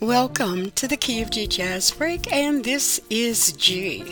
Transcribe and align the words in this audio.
Welcome 0.00 0.70
to 0.76 0.88
the 0.88 0.96
Key 0.96 1.20
of 1.20 1.28
G 1.28 1.46
Jazz 1.46 1.90
Break, 1.90 2.32
and 2.32 2.64
this 2.64 3.02
is 3.10 3.52
G. 3.52 4.02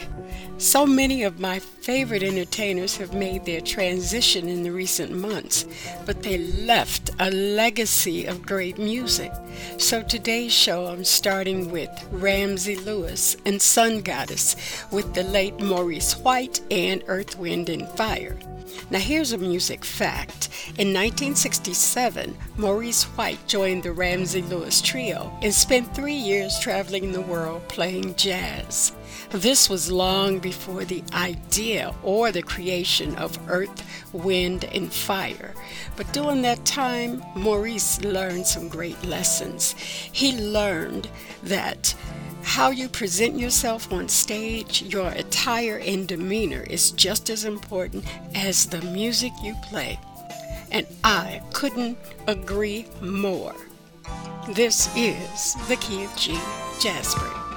So 0.59 0.85
many 0.85 1.23
of 1.23 1.39
my 1.39 1.61
favorite 1.61 2.25
entertainers 2.25 2.97
have 2.97 3.15
made 3.15 3.45
their 3.45 3.61
transition 3.61 4.49
in 4.49 4.65
the 4.65 4.73
recent 4.73 5.13
months, 5.13 5.65
but 6.05 6.25
they 6.25 6.39
left 6.39 7.11
a 7.21 7.31
legacy 7.31 8.27
of 8.27 8.45
great 8.45 8.77
music. 8.77 9.31
So 9.77 10.03
today's 10.03 10.53
show, 10.53 10.87
I'm 10.87 11.05
starting 11.05 11.71
with 11.71 11.89
Ramsey 12.11 12.75
Lewis 12.75 13.37
and 13.47 13.63
Sun 13.63 14.01
Goddess 14.01 14.57
with 14.91 15.15
the 15.15 15.23
late 15.23 15.61
Maurice 15.61 16.15
White 16.15 16.61
and 16.73 17.05
Earth, 17.07 17.39
Wind, 17.39 17.69
and 17.69 17.89
Fire. 17.91 18.37
Now, 18.91 18.99
here's 18.99 19.33
a 19.33 19.39
music 19.39 19.85
fact. 19.85 20.49
In 20.71 20.93
1967, 20.93 22.37
Maurice 22.57 23.05
White 23.05 23.47
joined 23.47 23.85
the 23.85 23.93
Ramsey 23.93 24.43
Lewis 24.43 24.83
Trio 24.83 25.33
and 25.41 25.55
spent 25.55 25.95
three 25.95 26.15
years 26.15 26.59
traveling 26.59 27.13
the 27.13 27.21
world 27.21 27.67
playing 27.69 28.17
jazz. 28.17 28.93
This 29.31 29.69
was 29.69 29.93
long 29.93 30.39
before 30.39 30.87
the 30.87 31.05
idea 31.13 31.95
or 32.03 32.33
the 32.33 32.43
creation 32.43 33.15
of 33.17 33.39
earth, 33.49 33.85
wind, 34.15 34.65
and 34.65 34.91
fire. 34.91 35.55
But 35.97 36.11
during 36.15 36.41
that 36.43 36.65
time, 36.65 37.23
Maurice 37.35 38.01
learned 38.03 38.47
some 38.47 38.69
great 38.69 39.03
lessons. 39.05 39.73
He 39.73 40.33
learned 40.41 41.11
that 41.43 41.95
how 42.43 42.71
you 42.71 42.89
present 42.89 43.39
yourself 43.39 43.93
on 43.93 44.09
stage, 44.09 44.83
your 44.83 45.11
attire 45.11 45.79
and 45.79 46.09
demeanor 46.09 46.63
is 46.63 46.93
just 46.93 47.29
as 47.29 47.45
important 47.45 48.05
as 48.35 48.67
the 48.67 48.81
music 48.81 49.33
you 49.43 49.55
play. 49.65 50.01
And 50.71 50.87
I 51.05 51.43
couldn't 51.53 51.99
agree 52.27 52.87
more. 53.03 53.55
This 54.55 54.89
is 54.97 55.55
the 55.69 55.77
Key 55.77 56.05
of 56.05 56.17
G 56.17 56.39
Jazz 56.81 57.15
Break. 57.15 57.48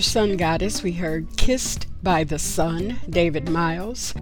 Sun 0.00 0.36
Goddess, 0.36 0.82
we 0.82 0.92
heard 0.92 1.36
Kissed 1.36 1.86
by 2.02 2.24
the 2.24 2.38
Sun, 2.38 2.96
David 3.10 3.48
Myles, 3.48 4.14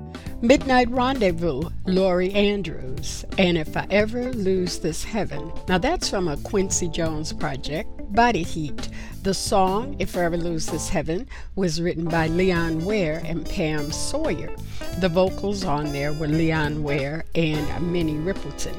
Midnight 0.42 0.90
Rendezvous, 0.90 1.70
Lori 1.86 2.32
Andrews, 2.32 3.24
and 3.38 3.56
If 3.56 3.76
I 3.76 3.86
Ever 3.90 4.32
Lose 4.32 4.78
This 4.80 5.04
Heaven. 5.04 5.52
Now 5.68 5.78
that's 5.78 6.10
from 6.10 6.26
a 6.26 6.36
Quincy 6.38 6.88
Jones 6.88 7.32
project, 7.32 7.88
Body 8.12 8.42
Heat. 8.42 8.88
The 9.22 9.34
song, 9.34 9.94
If 9.98 10.16
I 10.16 10.24
Ever 10.24 10.36
Lose 10.36 10.66
This 10.66 10.88
Heaven, 10.88 11.28
was 11.54 11.80
written 11.80 12.06
by 12.06 12.26
Leon 12.28 12.84
Ware 12.84 13.22
and 13.24 13.48
Pam 13.48 13.92
Sawyer. 13.92 14.50
The 14.98 15.08
vocals 15.08 15.64
on 15.64 15.92
there 15.92 16.12
were 16.12 16.28
Leon 16.28 16.82
Ware 16.82 17.24
and 17.34 17.92
Minnie 17.92 18.14
Riperton. 18.14 18.76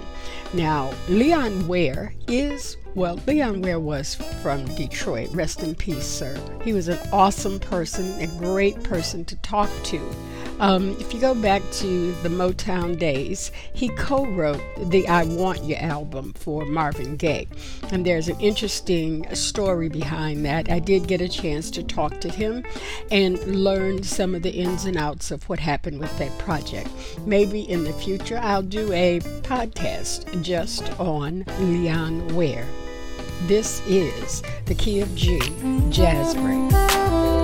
Now, 0.53 0.91
Leon 1.07 1.67
Ware 1.67 2.13
is 2.27 2.77
well, 2.95 3.19
Leon 3.27 3.61
Ware 3.61 3.79
was 3.79 4.15
from 4.41 4.65
Detroit. 4.75 5.29
Rest 5.31 5.61
in 5.61 5.75
peace, 5.75 6.07
sir. 6.07 6.35
He 6.63 6.73
was 6.73 6.87
an 6.87 6.97
awesome 7.13 7.59
person, 7.59 8.19
a 8.19 8.25
great 8.39 8.81
person 8.83 9.23
to 9.25 9.35
talk 9.37 9.69
to. 9.83 9.99
Um, 10.59 10.97
if 10.99 11.13
you 11.13 11.21
go 11.21 11.33
back 11.33 11.61
to 11.73 12.11
the 12.21 12.29
Motown 12.29 12.99
days, 12.99 13.51
he 13.73 13.89
co 13.89 14.25
wrote 14.25 14.61
the 14.89 15.07
I 15.07 15.23
Want 15.23 15.63
You 15.63 15.75
album 15.75 16.33
for 16.33 16.65
Marvin 16.65 17.15
Gaye. 17.15 17.47
And 17.91 18.05
there's 18.05 18.27
an 18.27 18.39
interesting 18.39 19.33
story 19.33 19.87
behind 19.87 20.45
that. 20.45 20.69
I 20.69 20.79
did 20.79 21.07
get 21.07 21.21
a 21.21 21.29
chance 21.29 21.71
to 21.71 21.83
talk 21.83 22.19
to 22.21 22.29
him 22.29 22.65
and 23.09 23.41
learn 23.63 24.03
some 24.03 24.35
of 24.35 24.43
the 24.43 24.51
ins 24.51 24.85
and 24.85 24.97
outs 24.97 25.31
of 25.31 25.47
what 25.47 25.59
happened 25.59 25.99
with 25.99 26.15
that 26.17 26.37
project. 26.39 26.89
Maybe 27.25 27.61
in 27.61 27.85
the 27.85 27.93
future, 27.93 28.37
I'll 28.37 28.61
do 28.61 28.91
a 28.91 29.21
podcast 29.43 30.41
just 30.41 30.91
on 30.99 31.45
Leon 31.59 32.35
Ware. 32.35 32.67
This 33.47 33.81
is 33.87 34.43
the 34.65 34.75
Key 34.75 34.99
of 34.99 35.15
G 35.15 35.39
Jazz 35.89 36.35
Break. 36.35 37.38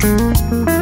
Thank 0.00 0.79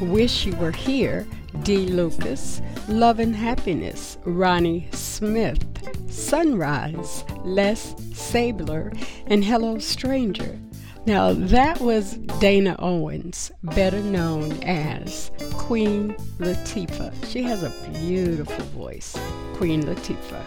Wish 0.00 0.46
You 0.46 0.56
Were 0.56 0.70
Here, 0.70 1.26
Dee 1.62 1.86
Lucas, 1.86 2.62
Love 2.88 3.18
and 3.18 3.34
Happiness, 3.34 4.18
Ronny 4.24 4.88
Smith, 4.92 5.64
Sunrise, 6.10 7.24
Les 7.44 7.94
Sabler, 8.12 8.96
and 9.26 9.44
Hello 9.44 9.78
Stranger. 9.78 10.58
Now, 11.06 11.32
that 11.32 11.80
was 11.80 12.14
Dana 12.40 12.76
Owens, 12.78 13.50
better 13.62 14.00
known 14.00 14.52
as 14.62 15.30
Queen 15.54 16.14
Latifah. 16.38 17.12
She 17.26 17.42
has 17.42 17.62
a 17.62 17.70
beautiful 17.92 18.64
voice, 18.66 19.18
Queen 19.54 19.82
Latifah. 19.82 20.44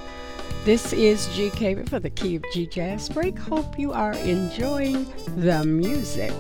This 0.63 0.93
is 0.93 1.27
G. 1.35 1.49
GK 1.49 1.89
for 1.89 1.99
the 1.99 2.09
Key 2.09 2.35
of 2.35 2.43
Gee 2.53 2.67
Jazz 2.67 3.09
Break. 3.09 3.39
Hope 3.39 3.79
you 3.79 3.91
are 3.91 4.13
enjoying 4.13 5.11
the 5.37 5.63
music. 5.63 6.33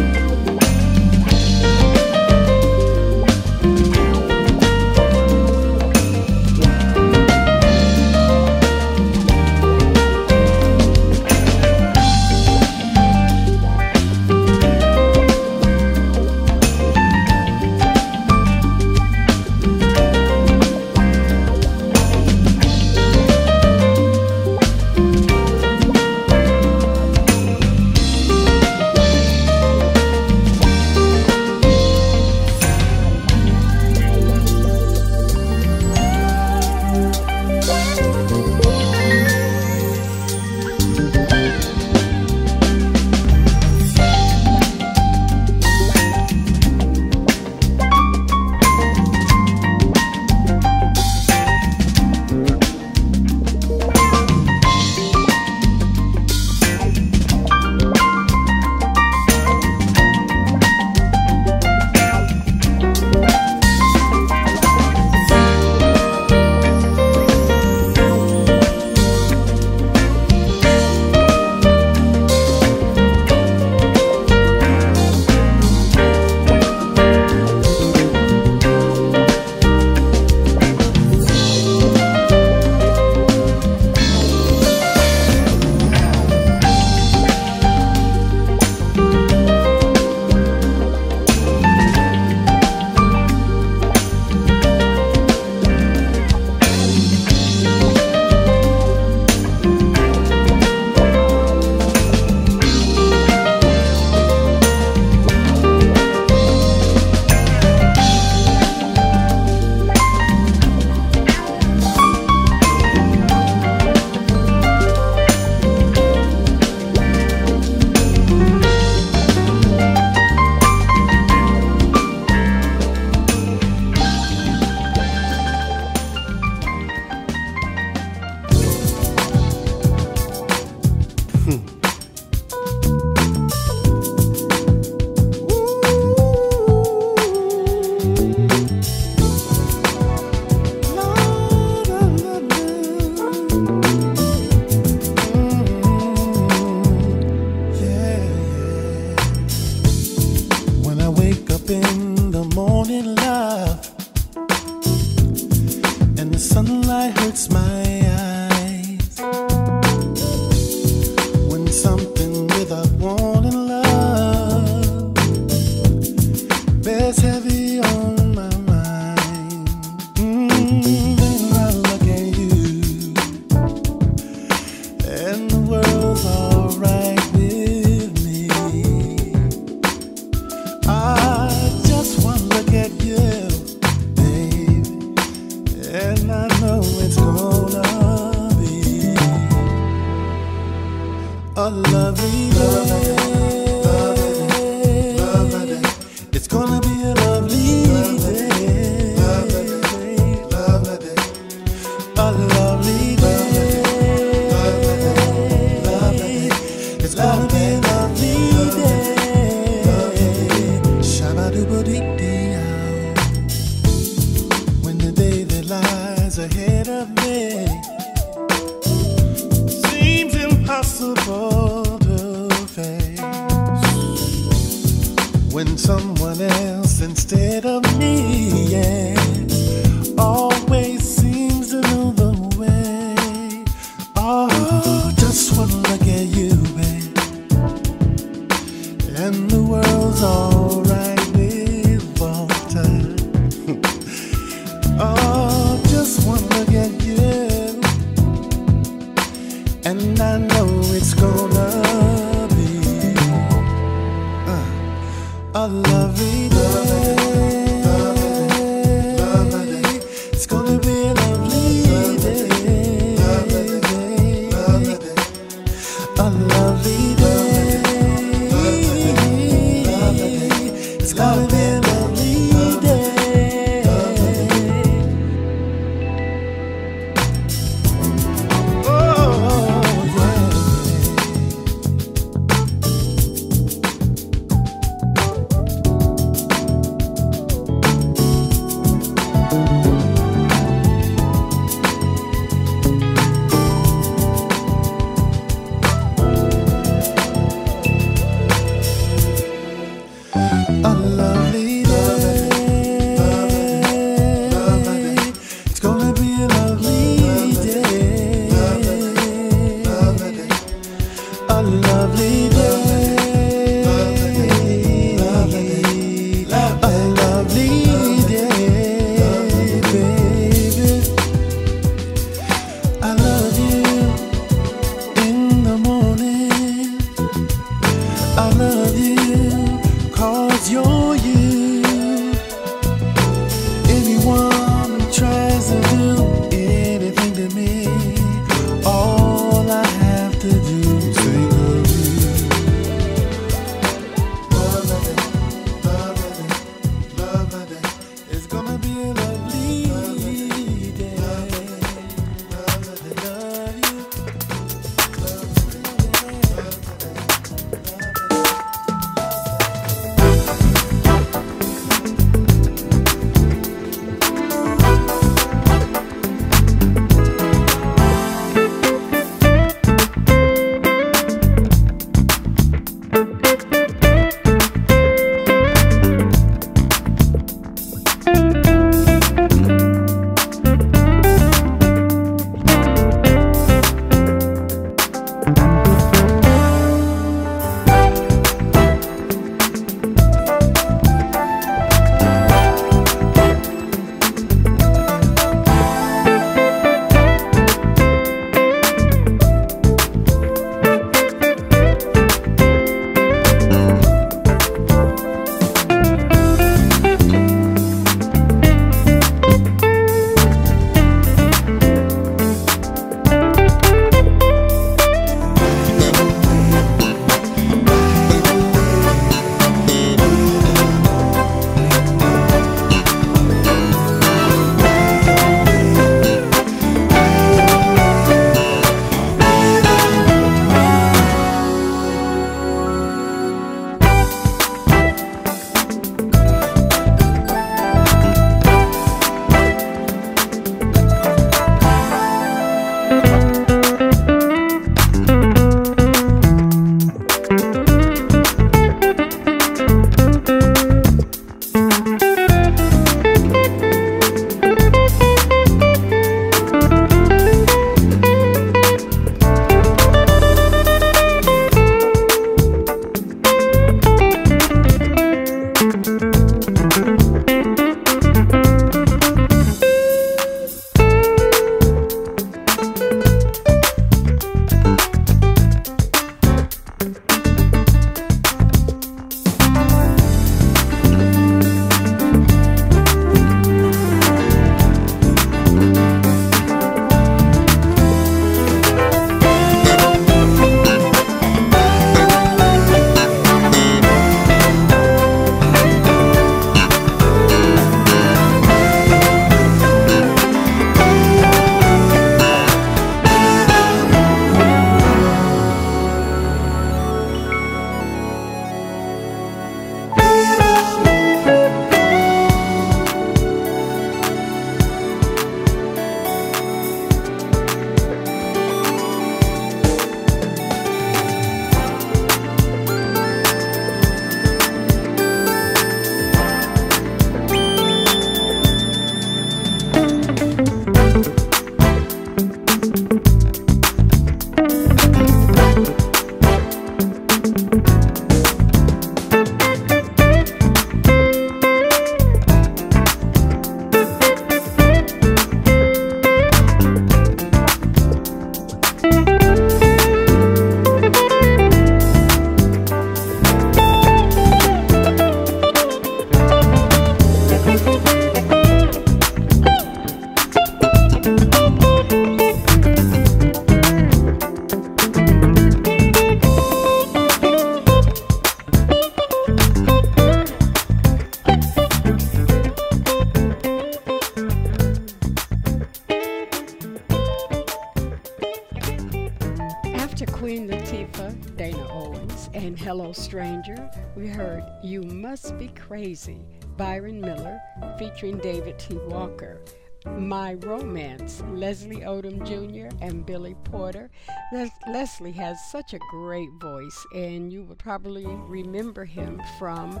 Must 585.46 585.58
Be 585.58 585.68
Crazy, 585.68 586.44
Byron 586.76 587.20
Miller, 587.20 587.60
featuring 588.00 588.38
David 588.38 588.80
T. 588.80 588.96
Walker. 588.96 589.60
My 590.04 590.54
Romance, 590.54 591.40
Leslie 591.52 592.00
Odom 592.00 592.44
Jr. 592.44 592.92
and 593.00 593.24
Billy 593.24 593.54
Porter. 593.62 594.10
Les- 594.52 594.72
Leslie 594.88 595.30
has 595.30 595.64
such 595.70 595.94
a 595.94 596.00
great 596.10 596.50
voice, 596.60 597.06
and 597.14 597.52
you 597.52 597.62
will 597.62 597.76
probably 597.76 598.26
remember 598.26 599.04
him 599.04 599.40
from 599.56 600.00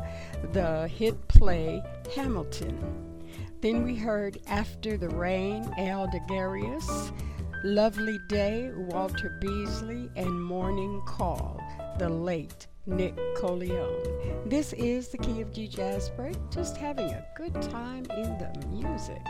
the 0.52 0.88
hit 0.88 1.28
play 1.28 1.80
Hamilton. 2.16 2.76
Then 3.60 3.84
we 3.84 3.94
heard 3.94 4.38
After 4.48 4.96
the 4.96 5.10
Rain, 5.10 5.72
Al 5.78 6.08
DeGregoris, 6.08 7.12
Lovely 7.62 8.18
Day, 8.28 8.72
Walter 8.74 9.38
Beasley, 9.40 10.10
and 10.16 10.42
Morning 10.42 11.00
Call, 11.06 11.62
the 12.00 12.08
late 12.08 12.66
Nick 12.86 13.16
Colionne. 13.36 14.48
This 14.48 14.72
is 14.72 15.08
the 15.08 15.18
Key 15.18 15.40
of 15.40 15.52
Gee 15.52 15.66
Jazz 15.66 16.08
Break, 16.10 16.36
just 16.50 16.76
having 16.76 17.06
a 17.06 17.26
good 17.36 17.60
time 17.60 18.06
in 18.16 18.38
the 18.38 18.52
music. 18.70 19.22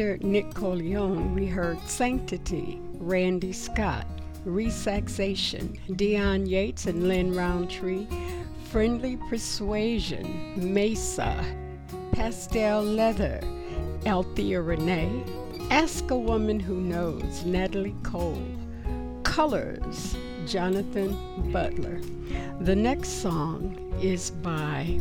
After 0.00 0.16
Nick 0.26 0.54
Colionne, 0.54 1.34
we 1.34 1.44
heard 1.44 1.78
Sanctity, 1.86 2.80
Randy 2.94 3.52
Scott, 3.52 4.06
Resaxation, 4.46 5.78
Deon 5.90 6.48
Yates 6.48 6.86
and 6.86 7.06
Lynn 7.06 7.34
Rountree, 7.34 8.06
Friendly 8.70 9.18
Persuasion, 9.28 10.54
Maysa, 10.56 11.44
Pastel 12.12 12.82
Leather, 12.82 13.42
Althea 14.06 14.62
Rene, 14.62 15.22
Ask 15.70 16.10
a 16.10 16.16
Woman 16.16 16.58
Who 16.58 16.80
Knows, 16.80 17.44
Natalie 17.44 17.94
Cole, 18.02 18.42
Colors, 19.22 20.16
Jonathan 20.46 21.52
Butler. 21.52 22.00
The 22.62 22.74
next 22.74 23.20
song 23.20 23.76
is 24.00 24.30
by 24.30 24.98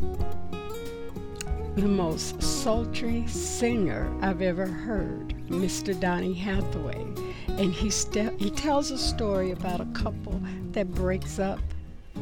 the 1.78 1.88
most 1.88 2.42
sultry 2.64 3.26
singer 3.26 4.14
I've 4.22 4.41
ever 4.41 4.65
heard, 4.65 5.30
Mr. 5.48 5.98
Donny 5.98 6.34
Hathaway. 6.34 7.06
And 7.48 7.72
he, 7.72 7.90
st- 7.90 8.38
he 8.38 8.49
tells 8.49 8.91
a 8.91 8.98
story 8.98 9.52
about 9.52 9.80
a 9.80 9.86
couple 9.94 10.41
that 10.73 10.94
breaks 10.94 11.40
up 11.40 11.61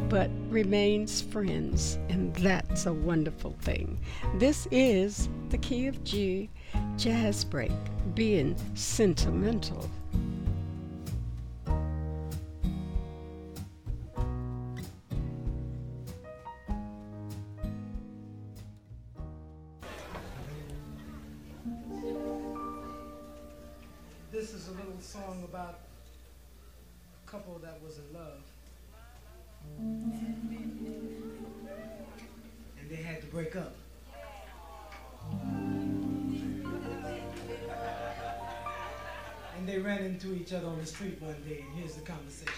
but 0.10 0.30
remains 0.50 1.22
friends, 1.22 1.98
and 2.10 2.36
that's 2.36 2.86
a 2.86 2.94
wonderful 2.94 3.56
thing. 3.62 3.98
This 4.36 4.68
is 4.70 5.28
the 5.50 5.58
Key 5.58 5.88
of 5.88 6.04
Gee 6.04 6.52
jazz 6.98 7.44
break, 7.44 7.72
being 8.14 8.56
sentimental. 8.76 9.90
On 40.68 40.80
the 40.80 40.86
street 40.86 41.22
one 41.22 41.36
day, 41.48 41.64
and 41.66 41.80
here's 41.80 41.96
the 41.96 42.02
conversation. 42.02 42.57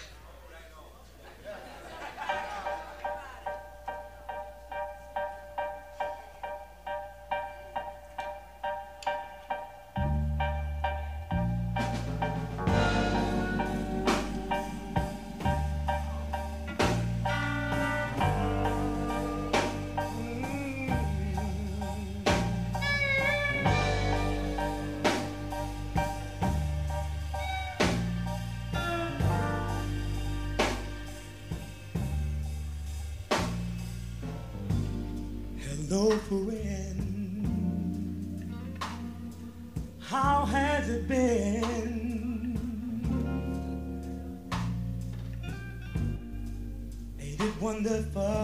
Wonderful? 47.82 48.39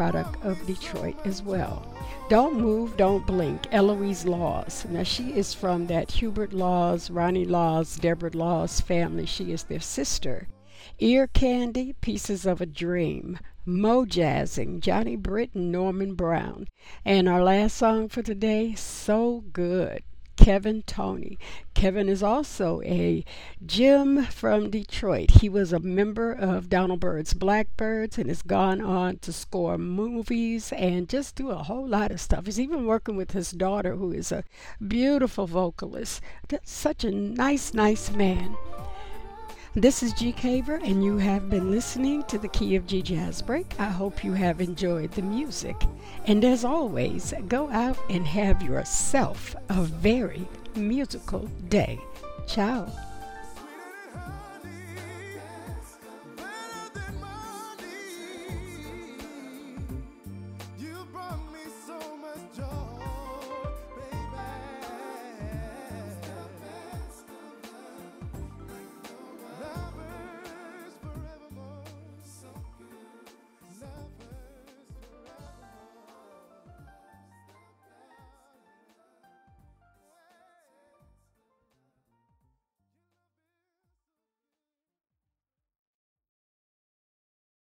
Product 0.00 0.42
of 0.46 0.66
Detroit 0.66 1.14
as 1.26 1.42
well. 1.42 1.86
Don't 2.30 2.58
Move, 2.58 2.96
Don't 2.96 3.26
Blink, 3.26 3.66
Eloise 3.70 4.24
Laws. 4.24 4.86
Now, 4.88 5.02
she 5.02 5.34
is 5.34 5.52
from 5.52 5.88
that 5.88 6.10
Hubert 6.10 6.54
Laws, 6.54 7.10
Ronnie 7.10 7.44
Laws, 7.44 7.96
Deborah 7.96 8.30
Laws 8.32 8.80
family. 8.80 9.26
She 9.26 9.52
is 9.52 9.64
their 9.64 9.78
sister. 9.78 10.48
Ear 11.00 11.26
Candy, 11.26 11.92
Pieces 12.00 12.46
of 12.46 12.62
a 12.62 12.66
Dream. 12.66 13.38
Mo 13.66 14.06
Jazzing, 14.06 14.80
Johnny 14.80 15.16
Britton, 15.16 15.70
Norman 15.70 16.14
Brown. 16.14 16.66
And 17.04 17.28
our 17.28 17.42
last 17.42 17.76
song 17.76 18.08
for 18.08 18.22
today, 18.22 18.74
So 18.74 19.44
Good. 19.52 20.02
Kevin 20.36 20.82
Toney. 20.82 21.38
Kevin 21.74 22.08
is 22.08 22.22
also 22.22 22.80
a 22.82 23.24
Jim 23.64 24.24
from 24.24 24.70
Detroit. 24.70 25.30
He 25.40 25.48
was 25.48 25.72
a 25.72 25.78
member 25.78 26.32
of 26.32 26.68
Donald 26.68 27.00
Byrd's 27.00 27.34
Blackbirds 27.34 28.18
and 28.18 28.28
has 28.28 28.42
gone 28.42 28.80
on 28.80 29.18
to 29.18 29.32
score 29.32 29.78
movies 29.78 30.72
and 30.72 31.08
just 31.08 31.36
do 31.36 31.50
a 31.50 31.56
whole 31.56 31.86
lot 31.86 32.10
of 32.10 32.20
stuff. 32.20 32.46
He's 32.46 32.60
even 32.60 32.86
working 32.86 33.16
with 33.16 33.32
his 33.32 33.50
daughter, 33.50 33.96
who 33.96 34.12
is 34.12 34.32
a 34.32 34.44
beautiful 34.86 35.46
vocalist. 35.46 36.20
That's 36.48 36.70
such 36.70 37.04
a 37.04 37.10
nice, 37.10 37.74
nice 37.74 38.10
man. 38.10 38.56
This 39.76 40.02
is 40.02 40.12
G. 40.12 40.32
Caver, 40.32 40.82
and 40.82 41.04
you 41.04 41.16
have 41.18 41.48
been 41.48 41.70
listening 41.70 42.24
to 42.24 42.38
the 42.38 42.48
Key 42.48 42.74
of 42.74 42.88
Gee 42.88 43.02
Jazz 43.02 43.40
Break. 43.40 43.72
I 43.78 43.84
hope 43.84 44.24
you 44.24 44.32
have 44.32 44.60
enjoyed 44.60 45.12
the 45.12 45.22
music. 45.22 45.76
And 46.26 46.44
as 46.44 46.64
always, 46.64 47.32
go 47.46 47.70
out 47.70 47.96
and 48.10 48.26
have 48.26 48.62
yourself 48.62 49.54
a 49.68 49.82
very 49.82 50.48
musical 50.74 51.46
day. 51.68 52.00
Ciao. 52.48 52.90